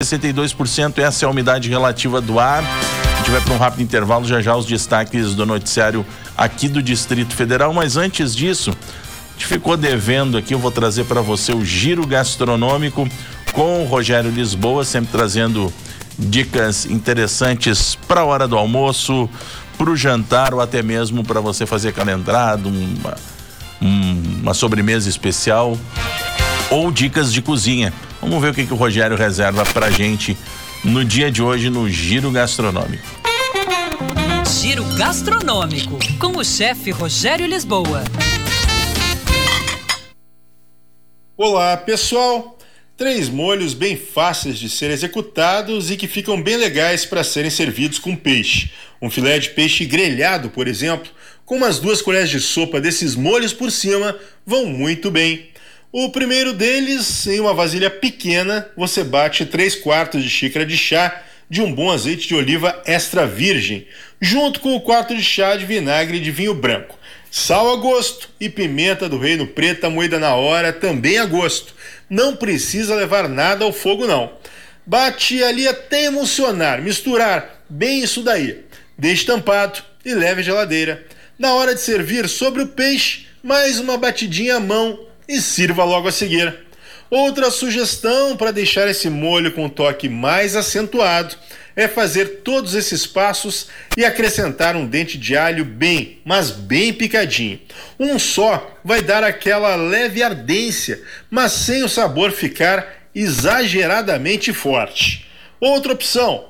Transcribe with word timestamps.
62%, 0.00 0.98
essa 0.98 1.24
é 1.24 1.26
a 1.26 1.30
umidade 1.30 1.68
relativa 1.68 2.20
do 2.20 2.38
ar. 2.38 2.62
A 2.62 3.16
gente 3.16 3.32
vai 3.32 3.40
para 3.40 3.52
um 3.52 3.58
rápido 3.58 3.82
intervalo, 3.82 4.24
já 4.24 4.40
já 4.40 4.54
os 4.54 4.64
destaques 4.64 5.34
do 5.34 5.44
noticiário 5.44 6.06
aqui 6.36 6.68
do 6.68 6.80
Distrito 6.80 7.34
Federal, 7.34 7.74
mas 7.74 7.96
antes 7.96 8.32
disso, 8.32 8.70
a 8.70 9.32
gente 9.32 9.46
ficou 9.46 9.76
devendo 9.76 10.38
aqui, 10.38 10.54
eu 10.54 10.58
vou 10.60 10.70
trazer 10.70 11.02
para 11.06 11.20
você 11.20 11.52
o 11.52 11.64
giro 11.64 12.06
gastronômico 12.06 13.08
com 13.52 13.82
o 13.82 13.86
Rogério 13.86 14.30
Lisboa, 14.30 14.84
sempre 14.84 15.10
trazendo 15.10 15.72
dicas 16.16 16.86
interessantes 16.86 17.96
para 18.06 18.20
a 18.20 18.24
hora 18.24 18.46
do 18.46 18.56
almoço, 18.56 19.28
para 19.76 19.90
o 19.90 19.96
jantar 19.96 20.54
ou 20.54 20.60
até 20.60 20.80
mesmo 20.80 21.24
para 21.24 21.40
você 21.40 21.66
fazer 21.66 21.92
calendrado, 21.92 22.68
uma, 22.68 23.16
uma 23.80 24.54
sobremesa 24.54 25.08
especial 25.08 25.76
ou 26.70 26.92
dicas 26.92 27.32
de 27.32 27.42
cozinha. 27.42 27.92
Vamos 28.20 28.42
ver 28.42 28.50
o 28.50 28.54
que, 28.54 28.66
que 28.66 28.72
o 28.72 28.76
Rogério 28.76 29.16
reserva 29.16 29.64
pra 29.64 29.90
gente 29.90 30.36
no 30.84 31.04
dia 31.04 31.30
de 31.30 31.40
hoje 31.40 31.70
no 31.70 31.88
Giro 31.88 32.30
Gastronômico. 32.30 33.06
Giro 34.60 34.84
Gastronômico, 34.96 35.98
com 36.18 36.36
o 36.36 36.44
chefe 36.44 36.90
Rogério 36.90 37.46
Lisboa. 37.46 38.02
Olá, 41.36 41.76
pessoal! 41.76 42.58
Três 42.96 43.28
molhos 43.28 43.74
bem 43.74 43.96
fáceis 43.96 44.58
de 44.58 44.68
ser 44.68 44.90
executados 44.90 45.88
e 45.88 45.96
que 45.96 46.08
ficam 46.08 46.42
bem 46.42 46.56
legais 46.56 47.06
para 47.06 47.22
serem 47.22 47.50
servidos 47.50 48.00
com 48.00 48.16
peixe. 48.16 48.72
Um 49.00 49.08
filé 49.08 49.38
de 49.38 49.50
peixe 49.50 49.84
grelhado, 49.84 50.50
por 50.50 50.66
exemplo, 50.66 51.08
com 51.46 51.54
umas 51.54 51.78
duas 51.78 52.02
colheres 52.02 52.28
de 52.28 52.40
sopa 52.40 52.80
desses 52.80 53.14
molhos 53.14 53.52
por 53.52 53.70
cima, 53.70 54.18
vão 54.44 54.66
muito 54.66 55.12
bem. 55.12 55.47
O 55.90 56.10
primeiro 56.10 56.52
deles, 56.52 57.26
em 57.26 57.40
uma 57.40 57.54
vasilha 57.54 57.88
pequena, 57.88 58.68
você 58.76 59.02
bate 59.02 59.46
3 59.46 59.76
quartos 59.76 60.22
de 60.22 60.28
xícara 60.28 60.66
de 60.66 60.76
chá 60.76 61.22
de 61.48 61.62
um 61.62 61.72
bom 61.72 61.90
azeite 61.90 62.28
de 62.28 62.34
oliva 62.34 62.82
extra 62.84 63.26
virgem, 63.26 63.86
junto 64.20 64.60
com 64.60 64.76
o 64.76 64.82
quarto 64.82 65.16
de 65.16 65.24
chá 65.24 65.56
de 65.56 65.64
vinagre 65.64 66.20
de 66.20 66.30
vinho 66.30 66.52
branco. 66.52 66.98
Sal 67.30 67.72
a 67.72 67.76
gosto 67.76 68.28
e 68.38 68.50
pimenta 68.50 69.08
do 69.08 69.16
reino 69.16 69.46
preta 69.46 69.88
moída 69.88 70.18
na 70.18 70.34
hora 70.34 70.74
também 70.74 71.16
a 71.16 71.24
gosto. 71.24 71.74
Não 72.10 72.36
precisa 72.36 72.94
levar 72.94 73.26
nada 73.26 73.64
ao 73.64 73.72
fogo 73.72 74.06
não. 74.06 74.30
Bate 74.84 75.42
ali 75.42 75.66
até 75.66 76.04
emulsionar, 76.04 76.82
misturar 76.82 77.64
bem 77.66 78.02
isso 78.02 78.22
daí. 78.22 78.62
Deixe 78.98 79.24
tampado 79.24 79.80
e 80.04 80.12
leve 80.12 80.42
à 80.42 80.44
geladeira. 80.44 81.06
Na 81.38 81.54
hora 81.54 81.74
de 81.74 81.80
servir 81.80 82.28
sobre 82.28 82.60
o 82.60 82.68
peixe, 82.68 83.26
mais 83.42 83.80
uma 83.80 83.96
batidinha 83.96 84.56
à 84.56 84.60
mão 84.60 85.07
e 85.28 85.40
sirva 85.40 85.84
logo 85.84 86.08
a 86.08 86.12
seguir. 86.12 86.66
Outra 87.10 87.50
sugestão 87.50 88.36
para 88.36 88.50
deixar 88.50 88.88
esse 88.88 89.08
molho 89.08 89.52
com 89.52 89.66
um 89.66 89.68
toque 89.68 90.08
mais 90.08 90.56
acentuado 90.56 91.36
é 91.76 91.86
fazer 91.86 92.40
todos 92.42 92.74
esses 92.74 93.06
passos 93.06 93.68
e 93.96 94.04
acrescentar 94.04 94.74
um 94.74 94.84
dente 94.84 95.16
de 95.16 95.36
alho 95.36 95.64
bem, 95.64 96.18
mas 96.24 96.50
bem 96.50 96.92
picadinho. 96.92 97.60
Um 98.00 98.18
só 98.18 98.76
vai 98.84 99.00
dar 99.00 99.22
aquela 99.22 99.76
leve 99.76 100.22
ardência, 100.22 101.00
mas 101.30 101.52
sem 101.52 101.84
o 101.84 101.88
sabor 101.88 102.32
ficar 102.32 103.08
exageradamente 103.14 104.52
forte. 104.52 105.26
Outra 105.60 105.92
opção: 105.92 106.48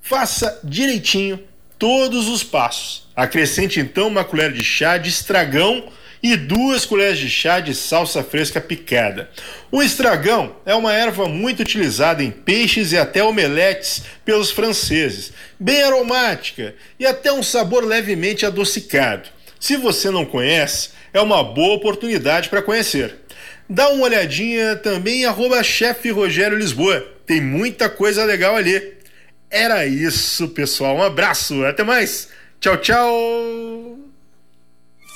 faça 0.00 0.60
direitinho 0.62 1.49
todos 1.80 2.28
os 2.28 2.44
passos. 2.44 3.08
Acrescente 3.16 3.80
então 3.80 4.06
uma 4.06 4.22
colher 4.22 4.52
de 4.52 4.62
chá 4.62 4.98
de 4.98 5.08
estragão 5.08 5.82
e 6.22 6.36
duas 6.36 6.84
colheres 6.84 7.18
de 7.18 7.30
chá 7.30 7.58
de 7.58 7.74
salsa 7.74 8.22
fresca 8.22 8.60
picada. 8.60 9.30
O 9.72 9.82
estragão 9.82 10.54
é 10.66 10.74
uma 10.74 10.92
erva 10.92 11.26
muito 11.26 11.60
utilizada 11.60 12.22
em 12.22 12.30
peixes 12.30 12.92
e 12.92 12.98
até 12.98 13.24
omeletes 13.24 14.02
pelos 14.26 14.50
franceses, 14.50 15.32
bem 15.58 15.82
aromática 15.82 16.74
e 16.98 17.06
até 17.06 17.32
um 17.32 17.42
sabor 17.42 17.82
levemente 17.82 18.44
adocicado. 18.44 19.30
Se 19.58 19.78
você 19.78 20.10
não 20.10 20.26
conhece, 20.26 20.90
é 21.14 21.20
uma 21.20 21.42
boa 21.42 21.76
oportunidade 21.76 22.50
para 22.50 22.60
conhecer. 22.60 23.14
Dá 23.66 23.88
uma 23.88 24.04
olhadinha 24.04 24.76
também 24.76 25.22
em 25.22 25.64
chefe. 25.64 26.10
Tem 27.24 27.40
muita 27.40 27.88
coisa 27.88 28.24
legal 28.24 28.54
ali. 28.56 28.99
Era 29.50 29.84
isso, 29.86 30.48
pessoal. 30.48 30.96
Um 30.96 31.02
abraço. 31.02 31.64
Até 31.64 31.82
mais. 31.82 32.28
Tchau, 32.60 32.76
tchau. 32.76 33.89